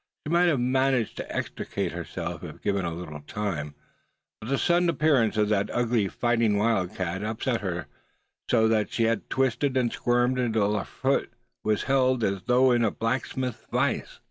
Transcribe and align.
She 0.25 0.33
might 0.33 0.47
have 0.49 0.59
managed 0.59 1.15
to 1.17 1.31
extricate 1.35 1.91
herself 1.91 2.43
if 2.43 2.63
given 2.63 2.85
a 2.85 2.91
little 2.95 3.21
time; 3.27 3.75
but 4.39 4.49
the 4.49 4.57
sudden 4.57 4.89
appearance 4.89 5.37
of 5.37 5.49
that 5.49 5.69
ugly 5.71 6.07
fighting 6.07 6.57
wildcat 6.57 7.21
had 7.21 7.23
upset 7.23 7.61
her; 7.61 7.85
so 8.49 8.67
that 8.67 8.91
she 8.91 9.03
had 9.03 9.29
twisted 9.29 9.77
and 9.77 9.93
squirmed 9.93 10.39
until 10.39 10.75
her 10.75 10.85
foot 10.85 11.31
was 11.63 11.83
held 11.83 12.23
as 12.23 12.41
though 12.47 12.71
in 12.71 12.83
a 12.83 12.89
blacksmith's 12.89 13.67
vise. 13.71 14.17